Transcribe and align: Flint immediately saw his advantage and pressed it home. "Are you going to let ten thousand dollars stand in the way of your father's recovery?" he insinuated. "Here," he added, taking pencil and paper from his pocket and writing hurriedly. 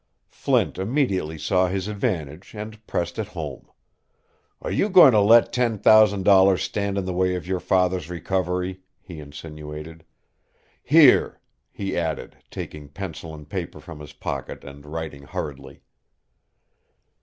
Flint 0.31 0.79
immediately 0.79 1.37
saw 1.37 1.67
his 1.67 1.87
advantage 1.87 2.55
and 2.55 2.87
pressed 2.87 3.19
it 3.19 3.27
home. 3.37 3.69
"Are 4.59 4.71
you 4.71 4.89
going 4.89 5.11
to 5.11 5.19
let 5.19 5.53
ten 5.53 5.77
thousand 5.77 6.23
dollars 6.25 6.63
stand 6.63 6.97
in 6.97 7.05
the 7.05 7.13
way 7.13 7.35
of 7.35 7.45
your 7.45 7.59
father's 7.59 8.09
recovery?" 8.09 8.81
he 8.99 9.19
insinuated. 9.19 10.03
"Here," 10.81 11.39
he 11.71 11.95
added, 11.95 12.37
taking 12.49 12.89
pencil 12.89 13.31
and 13.35 13.47
paper 13.47 13.79
from 13.79 13.99
his 13.99 14.13
pocket 14.13 14.63
and 14.63 14.87
writing 14.87 15.21
hurriedly. 15.21 15.83